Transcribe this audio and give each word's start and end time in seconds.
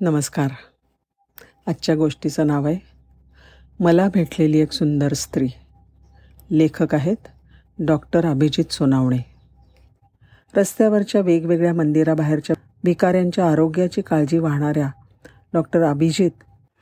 नमस्कार. 0.00 0.48
आजच्या 1.66 1.94
गोष्टीचं 1.94 2.46
नाव 2.46 2.66
आहे 2.66 2.76
मला 3.80 4.08
भेटलेली 4.08 4.58
एक 4.58 4.72
सुंदर 4.72 5.12
स्त्री. 5.12 5.48
लेखक 6.50 6.94
आहेत 6.94 7.16
डॉक्टर 7.78 8.26
अभिजित 8.26 8.72
सोनावणे. 8.72 9.18
रस्त्यावरच्या 10.56 11.20
वेगवेगळ्या 11.20 11.74
मंदिराबाहेरच्या 11.74 12.56
भिकाऱ्यांच्या 12.84 13.50
आरोग्याची 13.50 14.02
काळजी 14.02 14.38
वाहणाऱ्या 14.38 14.90
डॉक्टर 15.54 15.82
अभिजित 15.82 16.30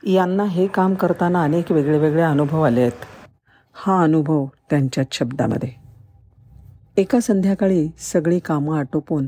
यांना 0.03 0.43
हे 0.43 0.67
काम 0.67 0.93
करताना 0.93 1.43
अनेक 1.43 1.71
वेगळे 1.71 1.97
वेगळे 1.97 2.21
अनुभव 2.21 2.61
आले 2.61 2.81
आहेत. 2.81 3.05
हा 3.73 4.03
अनुभव 4.03 4.45
त्यांच्याच 4.69 5.07
शब्दामध्ये. 5.11 5.69
एका 6.97 7.19
संध्याकाळी 7.19 7.89
सगळी 7.99 8.39
कामं 8.39 8.79
आटोपून 8.79 9.27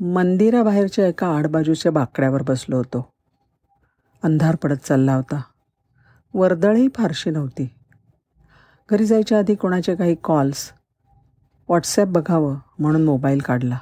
मंदिराबाहेरच्या 0.00 1.06
एका 1.06 1.28
आडबाजूच्या 1.36 1.92
बाकड्यावर 1.92 2.42
बसलो 2.42 2.76
होतो. 2.76 3.12
अंधार 4.22 4.56
पडत 4.56 4.76
चालला 4.76 5.14
होता. 5.14 5.40
वर्दळही 6.34 6.88
फारशी 6.94 7.30
नव्हती. 7.30 7.76
घरी 8.90 9.06
जायच्या 9.06 9.38
आधी 9.38 9.54
कोणाचे 9.54 9.94
काही 9.94 10.14
कॉल्स 10.24 10.72
व्हॉट्सॲप 11.68 12.08
बघावं 12.08 12.56
म्हणून 12.78 13.04
मोबाईल 13.04 13.40
काढला. 13.40 13.78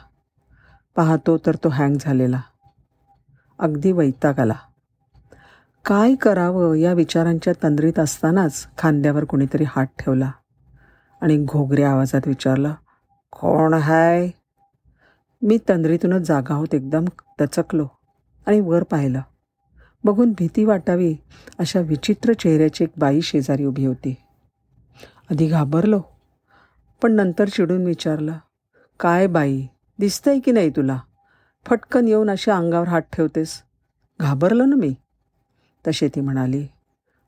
पाहतो 0.97 1.39
तर 1.39 1.57
तो 1.57 1.69
हँग 1.69 1.97
झालेला. 2.01 2.41
अगदी 3.59 3.93
वैताग 3.93 4.41
आला. 4.41 4.55
काय 5.85 6.15
करावं 6.15 6.75
या 6.75 6.93
विचारांच्या 6.93 7.53
तंद्रीत 7.63 7.99
असतानाच 7.99 8.67
खांद्यावर 8.79 9.25
कुणीतरी 9.25 9.65
हात 9.69 9.87
ठेवला 9.99 10.31
आणि 11.21 11.45
घोगऱ्या 11.45 11.91
आवाजात 11.91 12.21
विचारलं 12.27 12.75
कोण 13.33 13.75
हाय? 13.75 14.31
मी 15.43 15.59
तंद्रीतूनच 15.69 16.23
जागा 16.23 16.55
होत 16.55 16.75
एकदम 16.75 17.05
दचकलो 17.41 17.87
आणि 18.47 18.61
वर 18.61 18.83
पाहिलं. 18.83 19.21
बघून 20.05 20.33
भीती 20.33 20.65
वाटावी 20.65 21.15
अशा 21.59 21.81
विचित्र 21.81 22.33
चेहऱ्याची 22.33 22.85
एक 22.85 22.91
बाई 22.99 23.21
शेजारी 23.21 23.65
उभी 23.65 23.85
होती. 23.87 24.15
आधी 25.31 25.47
घाबरलो 25.47 26.01
पण 27.03 27.13
नंतर 27.13 27.49
चिडून 27.49 27.85
विचारलं 27.87 28.39
काय 29.01 29.27
बाई 29.27 29.67
दिसतंय 29.99 30.39
की 30.41 30.53
नाही 30.53 30.71
तुला? 30.71 30.99
फटकन 31.67 32.09
येऊन 32.09 32.31
अशा 32.31 32.57
अंगावर 32.57 32.89
हात 32.89 33.03
ठेवतेस. 33.13 33.63
घाबरलो 34.21 34.65
ना 34.65 34.77
मी. 34.77 34.95
तसे 35.87 36.09
ती 36.09 36.21
म्हणाली 36.21 36.67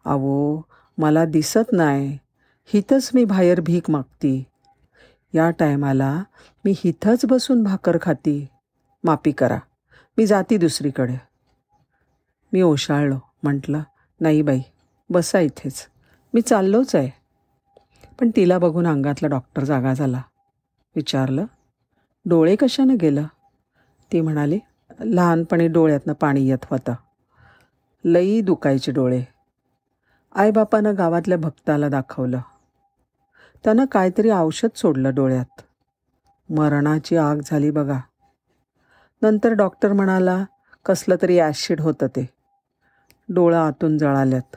अहो 0.04 0.62
मला 0.98 1.24
दिसत 1.24 1.72
नाही. 1.72 2.18
हीतच 2.66 3.10
मी 3.14 3.24
बाहेर 3.24 3.60
भीक 3.60 3.90
मागती. 3.90 4.44
या 5.34 5.50
टायमाला 5.50 6.22
मी 6.64 6.74
हिथंच 6.76 7.26
बसून 7.26 7.62
भाकर 7.62 7.98
खाती. 8.02 8.46
मापी 9.04 9.32
करा. 9.32 9.58
मी 10.18 10.26
जाती 10.26 10.56
दुसरीकडे. 10.56 11.16
मी 12.52 12.62
ओशाळलो. 12.62 13.18
म्हटलं 13.42 13.82
नाही 14.20 14.42
बाई 14.42 14.60
बसा 15.10 15.40
इथेच. 15.40 15.86
मी 16.34 16.40
चाललोच 16.40 16.94
आहे. 16.94 17.10
पण 18.20 18.30
तिला 18.36 18.58
बघून 18.58 18.86
अंगातला 18.86 19.28
डॉक्टर 19.28 19.64
जागा 19.64 19.94
झाला. 19.94 20.22
विचारलं 20.96 21.44
डोळे 22.24 22.56
कशानं 22.56 22.96
गेलं? 23.00 23.26
ती 24.12 24.20
म्हणाली 24.20 24.58
लहानपणी 25.00 25.68
डोळ्यातनं 25.68 26.12
पाणी 26.12 26.48
येत 26.48 26.64
होतं. 26.70 26.94
लई 28.04 28.40
दुखायचे 28.40 28.92
डोळे. 28.92 29.24
आईबापानं 30.34 30.94
गावातल्या 30.98 31.38
भक्ताला 31.38 31.88
दाखवलं. 31.88 32.40
त्यानं 33.64 33.84
काहीतरी 33.84 34.30
औषध 34.30 34.68
सोडलं 34.76 35.14
डोळ्यात. 35.14 35.62
मरणाची 36.50 37.16
आग 37.16 37.40
झाली 37.44 37.70
बघा. 37.70 38.00
नंतर 39.22 39.52
डॉक्टर 39.52 39.92
म्हणाला 39.92 40.44
कसलं 40.86 41.16
तरी 41.22 41.38
ॲसिड 41.40 41.80
होतं 41.80 42.06
ते. 42.06 42.26
डोळं 43.28 43.56
आतून 43.56 43.98
जळाल्यात. 43.98 44.56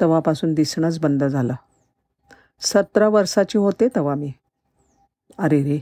तवापासून 0.00 0.54
दिसणंच 0.54 0.98
बंद 0.98 1.24
झालं. 1.24 1.54
सतरा 2.60 3.08
वर्षाची 3.08 3.58
होते 3.58 3.88
तवा 3.96 4.14
मी. 4.14 4.32
अरे 5.38 5.62
रे 5.62 5.78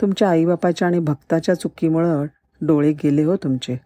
तुमच्या 0.00 0.30
आईबापाच्या 0.30 0.88
आणि 0.88 0.98
भक्ताच्या 0.98 1.54
चुकीमुळं 1.54 2.26
डोळे 2.60 2.92
गेले 2.92 3.24
हो 3.24 3.36
तुमचे. 3.36 3.76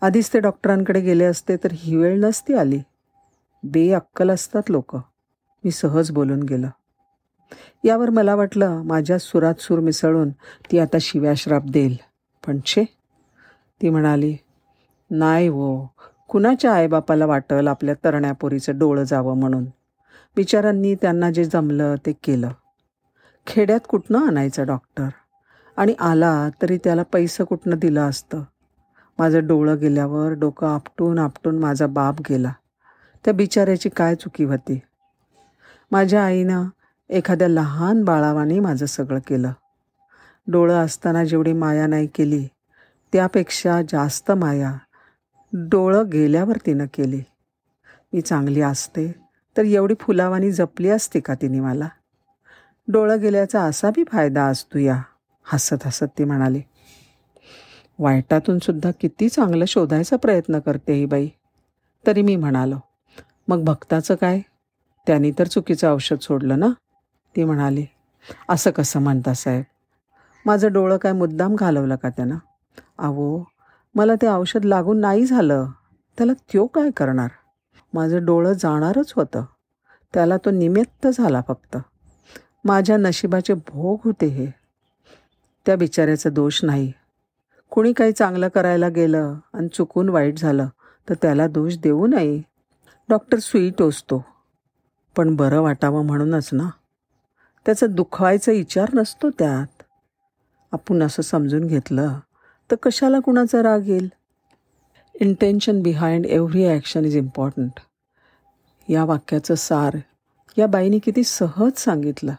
आधीच 0.00 0.32
ते 0.32 0.40
डॉक्टरांकडे 0.40 1.00
गेले 1.00 1.24
असते 1.24 1.56
तर 1.56 1.68
ही 1.72 1.96
वेळ 1.96 2.20
नसती 2.20 2.54
आली. 2.54 2.78
बेअक्कल 3.62 4.30
असतात 4.30 4.62
लोक. 4.68 4.96
मी 5.66 5.72
सहज 5.72 6.10
बोलून 6.10 6.42
गेलं. 6.42 6.68
यावर 7.84 8.10
मला 8.10 8.34
वाटलं 8.34 8.82
माझ्या 8.82 9.18
सुरात 9.18 9.54
सूर 9.58 9.78
मिसळून 9.78 10.30
ती 10.72 10.78
आता 10.78 10.96
शिव्याश्राप 11.00 11.62
देईल. 11.64 11.96
पण 12.46 12.58
छे 12.66 12.84
ती 13.82 13.90
म्हणाली 13.90 14.36
नाही 15.10 15.48
हो 15.48 15.86
कुणाच्या 16.28 16.74
आईबापाला 16.74 17.26
वाटल 17.26 17.68
आपल्या 17.68 17.94
तरण्यापोरीचं 17.94 18.78
डोळं 18.78 19.04
जावं 19.04 19.36
म्हणून. 19.36 19.64
बिचारांनी 20.36 20.94
त्यांना 20.94 21.30
जे 21.30 21.44
जमलं 21.44 21.94
ते 22.06 22.12
केलं. 22.12 22.48
खेड्यात 23.46 23.80
कुठनं 23.88 24.18
आणायचं 24.18 24.66
डॉक्टर? 24.66 25.08
आणि 25.76 25.94
आला 26.00 26.48
तरी 26.62 26.78
त्याला 26.84 27.02
पैसं 27.02 27.44
कुठनं 27.44 27.78
दिलं 27.78 28.08
असतं? 28.08 28.42
माझं 29.18 29.46
डोळं 29.46 29.78
गेल्यावर 29.78 30.32
डोकं 30.32 30.66
आपटून 30.66 31.18
आपटून 31.18 31.58
माझा 31.58 31.86
बाप 31.86 32.14
गेला. 32.30 32.52
त्या 33.24 33.34
बिचाऱ्याची 33.34 33.88
काय 33.88 34.14
चुकी 34.14 34.44
होती? 34.44 34.80
माझ्या 35.90 36.24
आईनं 36.24 36.64
एखाद्या 37.10 37.48
लहान 37.48 38.04
बाळावाने 38.04 38.60
माझं 38.60 38.86
सगळं 38.86 39.18
केलं. 39.18 39.52
डोळं 40.46 40.84
असताना 40.84 41.24
जेवढी 41.24 41.52
माया 41.52 41.86
नाही 41.86 42.06
केली 42.06 42.46
त्यापेक्षा 43.12 43.80
जास्त 43.82 44.32
माया 44.32 44.72
डोळं 45.52 46.08
गेल्यावर 46.12 46.56
तिनं 46.66 46.86
केली. 46.94 47.22
मी 48.12 48.20
चांगली 48.20 48.60
असते 48.60 49.12
तर 49.56 49.64
एवढी 49.64 49.94
फुलावानी 50.00 50.52
जपली 50.52 50.88
असते 50.88 51.20
का 51.20 51.34
तिने 51.34 51.60
मला? 51.60 51.88
डोळं 52.88 53.20
गेल्याचा 53.20 53.62
असा 53.62 53.90
बी 53.90 54.04
फायदा 54.04 54.44
असतो 54.44 54.78
या 54.78 55.02
हसत 55.44 55.86
हसत 55.86 56.18
ती 56.18 56.24
म्हणाली. 56.24 56.62
वाईटातून 57.98 58.58
सुद्धा 58.58 58.90
किती 59.00 59.28
चांगलं 59.28 59.64
शोधायचा 59.64 60.16
प्रयत्न 60.16 60.58
करते 60.58 60.92
ही 60.92 61.06
बाई. 61.06 61.28
तरी 62.06 62.22
मी 62.22 62.36
म्हणालो 62.36 62.76
मग 63.48 63.64
भक्ताचं 63.64 64.14
काय? 64.14 64.40
त्यांनी 65.06 65.30
तर 65.38 65.46
चुकीचं 65.46 65.94
औषध 65.94 66.16
सोडलं 66.20 66.58
ना? 66.58 66.66
ती 67.36 67.44
म्हणाली 67.44 67.86
असं 68.48 68.70
कसं 68.70 69.00
म्हणता 69.00 69.34
साहेब? 69.34 69.64
माझं 70.46 70.72
डोळं 70.72 70.96
काय 70.96 71.12
मुद्दाम 71.12 71.54
घालवलं 71.54 71.96
का 71.96 72.08
त्यानं? 72.08 72.38
अहो 72.98 73.44
मला 73.94 74.14
ते 74.14 74.26
औषध 74.26 74.64
लागून 74.64 75.00
नाही 75.00 75.26
झालं. 75.26 75.66
त्याला 76.18 76.32
त्यो 76.32 76.66
काय 76.66 76.90
करणार? 76.90 77.28
माझं 77.94 78.24
डोळं 78.24 78.52
जाणारच 78.52 79.12
होतं. 79.16 79.44
त्याला 80.14 80.36
तो 80.36 80.50
निमित्त 80.50 81.06
झाला 81.06 81.40
फक्त. 81.48 81.76
माझ्या 82.64 82.96
नशिबाचे 82.96 83.54
भोग 83.54 83.98
होते 84.04 84.26
हे. 84.26 84.46
त्या 85.66 85.76
बिचाऱ्याचा 85.76 86.30
दोष 86.30 86.64
नाही. 86.64 86.92
कुणी 87.70 87.92
काही 87.92 88.12
चांगलं 88.12 88.48
करायला 88.48 88.88
गेलं 88.88 89.34
आणि 89.54 89.68
चुकून 89.68 90.08
वाईट 90.08 90.38
झालं 90.38 90.68
तर 91.08 91.14
त्याला 91.22 91.46
दोष 91.46 91.76
देऊ 91.76 92.06
नये. 92.06 92.42
डॉक्टर 93.08 93.38
सुई 93.38 93.70
टोचतो 93.70 94.24
पण 95.16 95.36
बरं 95.36 95.60
वाटावं 95.60 96.06
म्हणूनच 96.06 96.50
ना. 96.52 96.70
त्याचा 97.66 97.86
दुखवायचा 97.86 98.52
विचार 98.52 98.88
नसतो 98.94 99.30
त्यात. 99.30 99.82
आपण 100.72 101.02
असं 101.02 101.22
समजून 101.22 101.66
घेतलं 101.66 102.18
तर 102.70 102.76
कशाला 102.82 103.20
कुणाचा 103.20 103.62
राग 103.62 103.88
येईल? 103.88 104.08
Intention 105.20 105.82
behind 105.82 106.26
every 106.26 106.68
action 106.68 107.04
is 107.04 107.16
important 107.16 107.70
या 108.88 109.04
वाक्याचं 109.04 109.54
सार 109.54 109.96
या 110.58 110.66
बाईने 110.66 110.98
किती 110.98 111.24
सहज 111.24 111.78
सांगितलं. 111.78 112.32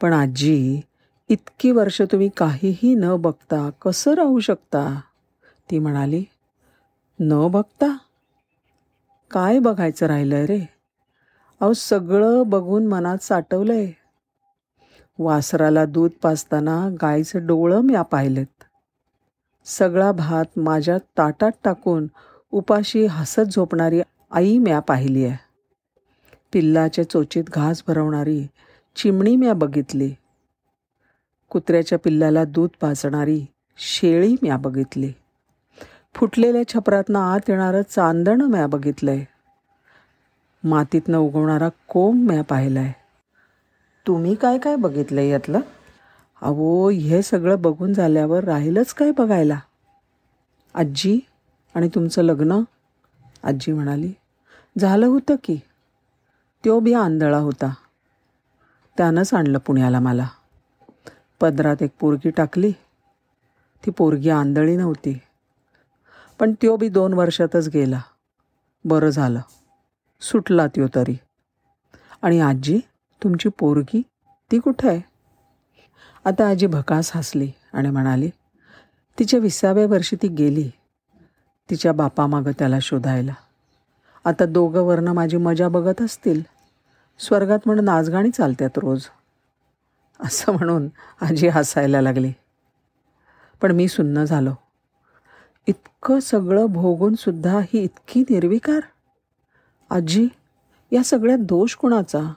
पण 0.00 0.12
आजी 0.12 0.80
इतकी 1.28 1.70
वर्ष 1.70 2.02
तुम्ही 2.02 2.28
काहीही 2.36 2.94
न 2.94 3.16
बघता 3.16 3.70
कसं 3.82 4.14
राहू 4.14 4.40
शकता? 4.40 5.00
ती 5.70 5.78
म्हणाली 5.78 6.24
न 7.20 7.48
बघता? 7.48 7.96
काय 9.30 9.58
बघायचं 9.58 10.06
राहिलं 10.06 10.36
रे? 10.36 10.71
अहो 11.62 11.72
सगळं 11.72 12.42
बघून 12.46 12.86
मनात 12.86 13.18
साठवलंय. 13.18 13.90
वासराला 15.18 15.84
दूध 15.84 16.10
पाजताना 16.22 16.88
गायीचं 17.02 17.46
डोळं 17.46 17.80
म्या 17.80 18.02
पाहिलेत. 18.02 18.64
सगळा 19.64 20.12
भात 20.12 20.44
माझ्या 20.58 20.98
ताटात 20.98 21.50
टाकून 21.64 22.06
उपाशी 22.52 23.06
हसत 23.06 23.40
झोपणारी 23.40 24.00
आई 24.30 24.58
म्या 24.58 24.80
पाहिली 24.80 25.24
आहे. 25.24 25.36
पिल्लाच्या 26.52 27.10
चोचीत 27.10 27.44
घास 27.44 27.82
भरवणारी 27.88 28.46
चिमणी 28.96 29.36
म्या 29.36 29.54
बघितली. 29.54 30.14
कुत्र्याच्या 31.50 31.98
पिल्लाला 31.98 32.44
दूध 32.44 32.70
पाजणारी 32.80 33.46
शेळी 33.76 34.36
म्या 34.42 34.56
बघितली. 34.56 35.12
फुटलेल्या 36.14 36.68
छपरातनं 36.68 37.18
आत 37.18 37.40
येणारं 37.48 37.82
चांदणं 37.90 38.46
म्या 38.46 38.66
बघितलंय. 38.66 39.24
मातीतनं 40.64 41.18
उगवणारा 41.18 41.68
कोंब 41.88 42.30
म्या 42.30 42.42
आहे 42.50 42.92
तुम्ही 44.06 44.34
काय 44.34 44.58
काय 44.58 44.76
बघितलं 44.76 45.20
यातलं? 45.20 45.60
अहो 46.42 46.88
हे 46.88 47.22
सगळं 47.22 47.62
बघून 47.62 47.92
झाल्यावर 47.92 48.44
राहिलंच 48.44 48.94
काय 48.94 49.10
बघायला? 49.18 49.60
आजी 50.74 51.20
आणि 51.74 51.88
तुमचं 51.88 52.22
लग्न? 52.22 52.62
आजी 53.42 53.72
म्हणाली 53.72 54.12
झालं 54.78 55.06
होतं 55.06 55.34
की. 55.44 55.56
तो 56.64 56.80
बी 56.80 56.92
आंधळा 56.92 57.38
होता. 57.38 57.74
त्यानंच 58.96 59.34
आणलं 59.34 59.58
पुण्याला 59.58 60.00
मला. 60.00 60.28
पदरात 61.40 61.82
एक 61.82 61.90
पोरगी 62.00 62.30
टाकली. 62.30 62.72
ती 63.86 63.90
पोरगी 63.90 64.30
आंधळी 64.30 64.76
नव्हती. 64.76 65.18
पण 66.40 66.52
त्यो 66.52 66.76
बी 66.76 66.88
दोन 66.88 67.14
वर्षातच 67.14 67.68
गेला. 67.68 68.00
बरं 68.84 69.10
झालं. 69.10 69.40
सुटला 70.22 70.66
त्यो 70.66 70.86
तरी. 70.94 71.18
आणि 72.22 72.40
आजी 72.40 72.80
तुमची 73.22 73.48
पोरगी 73.48 74.02
ती 74.50 74.58
कुठं 74.58 74.88
आहे? 74.88 75.00
आता 76.24 76.48
आजी 76.48 76.66
भकास 76.66 77.16
हसली 77.16 77.50
आणि 77.72 77.90
म्हणाली 77.90 78.30
तिच्या 79.18 79.40
विसाव्या 79.40 79.86
वर्षी 79.86 80.16
ती 80.16 80.28
गेली 80.28 80.70
तिच्या 81.70 81.92
बापामागं 81.92 82.50
त्याला 82.58 82.78
शोधायला. 82.82 83.32
आता 84.24 84.44
दोघं 84.44 84.80
वर्ण 84.80 85.08
माझी 85.08 85.36
मजा 85.36 85.68
बघत 85.68 86.02
असतील. 86.02 86.42
स्वर्गात 87.18 87.58
म्हणून 87.66 87.84
नाचगाणी 87.84 88.30
चालतात 88.30 88.70
रोज. 88.76 89.06
असं 90.20 90.52
म्हणून 90.52 90.88
आजी 91.20 91.48
हसायला 91.48 92.00
लागली. 92.00 92.32
पण 93.62 93.72
मी 93.72 93.88
सुन्न 93.88 94.24
झालो. 94.24 94.54
इतकं 95.66 96.20
सगळं 96.20 96.66
भोगून 96.66 97.14
सुद्धा 97.14 97.60
ही 97.60 97.78
इतकी 97.78 98.20
निर्विकार? 98.20 98.80
आजी 99.94 100.28
या 100.92 101.02
सगळ्यात 101.04 101.38
दोष 101.38 101.74
कुणाचा? 101.74 102.32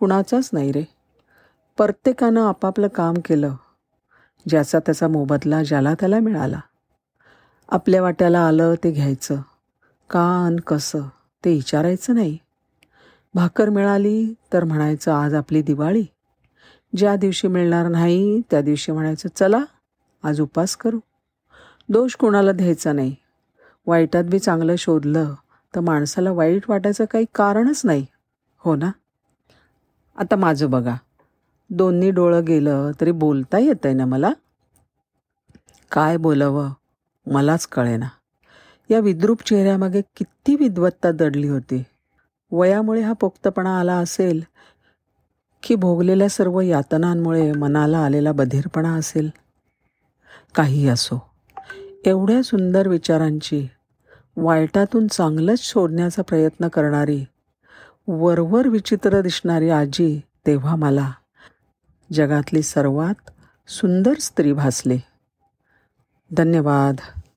कुणाचाच 0.00 0.50
नाही 0.52 0.72
रे. 0.72 0.82
प्रत्येकानं 1.76 2.42
आपापलं 2.42 2.88
काम 2.88 3.14
केलं 3.24 3.54
ज्याचा 4.48 4.78
त्याचा 4.78 5.08
मोबदला 5.08 5.62
ज्याला 5.62 5.94
त्याला 5.94 6.18
मिळाला. 6.18 6.60
आपल्या 7.68 8.02
वाट्याला 8.02 8.40
आलं 8.40 8.74
ते 8.84 8.90
घ्यायचं 8.90 9.36
का 10.10 10.46
अन 10.46 10.56
कसं 10.56 11.00
ते 11.44 11.52
विचारायचं 11.52 12.14
नाही. 12.14 12.38
भाकर 13.34 13.68
मिळाली 13.68 14.34
तर 14.52 14.64
म्हणायचं 14.64 15.12
आज 15.12 15.34
आपली 15.34 15.62
दिवाळी. 15.62 16.04
ज्या 16.96 17.16
दिवशी 17.16 17.48
मिळणार 17.48 17.88
नाही 17.88 18.40
त्या 18.50 18.60
दिवशी 18.60 18.92
म्हणायचं 18.92 19.28
चला 19.36 19.60
आज 20.22 20.40
उपास 20.40 20.76
करू. 20.76 21.00
दोष 21.88 22.16
कोणाला 22.16 22.52
द्यायचा 22.52 22.92
नाही. 22.92 23.14
वाईटात 23.86 24.24
बी 24.24 24.38
चांगलं 24.38 24.76
शोधलं 24.76 25.34
तर 25.74 25.80
माणसाला 25.80 26.32
वाईट 26.32 26.62
वाटायचं 26.68 27.04
काही 27.04 27.24
कारणच 27.34 27.82
नाही. 27.84 28.06
हो 28.58 28.76
ना? 28.76 28.90
आता 30.16 30.36
माझं 30.36 30.70
बघा. 30.70 30.94
दोन्ही 31.70 32.10
डोळं 32.10 32.44
गेलं 32.44 32.90
तरी 33.00 33.10
बोलता 33.10 33.58
येत 33.58 33.86
आहे 33.86 33.94
ना 33.94 34.04
मला? 34.04 34.32
काय 35.92 36.16
बोलावं? 36.16 36.70
मलाच 37.26 37.66
कळेना. 37.66 38.08
या 38.90 39.00
विद्रूप 39.00 39.42
चेहऱ्यामागे 39.42 40.00
किती 40.16 40.56
विद्वत्ता 40.56 41.10
दडली 41.10 41.48
होती. 41.48 41.84
वयामुळे 42.52 43.00
हा 43.00 43.12
पोक्तपणा 43.12 43.80
आला 43.80 43.94
असेल 43.94 44.44
की 45.62 45.74
भोगलेल्या 45.74 46.28
सर्व 46.28 46.60
यातनांमुळे 46.60 47.52
मनाला 47.52 47.98
आलेला 47.98 48.32
बधीरपणा 48.32 48.94
असेल? 48.94 49.30
काही 50.54 50.88
असो. 50.88 51.30
एवढ्या 52.04 52.42
सुंदर 52.42 52.88
विचारांची 52.88 53.68
वाईटातून 54.36 55.06
चांगलंच 55.06 55.60
शोधण्याचा 55.62 56.22
प्रयत्न 56.22 56.68
करणारी 56.68 57.24
वरवर 58.08 58.68
विचित्र 58.68 59.20
दिसणारी 59.20 59.70
आजी 59.70 60.20
तेव्हा 60.46 60.76
मला 60.76 61.12
जगातली 62.12 62.62
सर्वात 62.62 63.30
सुंदर 63.70 64.14
स्त्री 64.14 64.52
भासली. 64.52 64.98
धन्यवाद. 66.36 67.21